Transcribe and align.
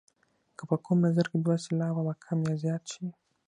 که 0.57 0.63
په 0.69 0.75
کوم 0.85 0.97
نظم 1.05 1.25
کې 1.31 1.37
دوه 1.45 1.55
سېلابه 1.63 2.13
کم 2.23 2.37
او 2.41 2.45
یا 2.49 2.55
زیات 2.63 2.83
شي. 2.91 3.05